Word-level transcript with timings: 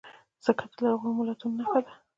مځکه 0.39 0.63
د 0.77 0.77
لرغونو 0.83 1.17
ملتونو 1.17 1.55
نښه 1.59 1.79
ده. 1.85 1.93